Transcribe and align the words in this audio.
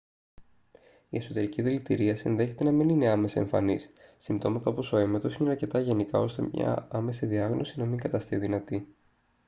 η 1.09 1.17
εσωτερική 1.17 1.61
δηλητηρίαση 1.61 2.27
ενδέχεται 2.29 2.63
να 2.63 2.71
μην 2.71 2.89
είναι 2.89 3.09
άμεσα 3.09 3.39
εμφανής 3.39 3.89
συμπτώματα 4.17 4.69
όπως 4.71 4.91
ο 4.91 4.97
έμετος 4.97 5.37
είναι 5.37 5.49
αρκετά 5.49 5.79
γενικά 5.79 6.19
ώστε 6.19 6.41
μια 6.53 6.87
άμεση 6.91 7.25
διάγνωση 7.25 7.79
να 7.79 7.85
μην 7.85 7.97
καταστεί 7.99 8.37
δυνατή 8.37 8.87